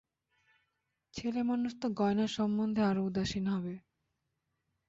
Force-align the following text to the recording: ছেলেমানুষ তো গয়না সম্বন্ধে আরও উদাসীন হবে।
ছেলেমানুষ 1.13 1.71
তো 1.81 1.87
গয়না 1.99 2.27
সম্বন্ধে 2.37 2.81
আরও 2.83 3.01
উদাসীন 3.03 3.45
হবে। 3.47 3.73